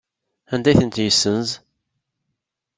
[0.53, 1.49] Anda ay ten-yessenz?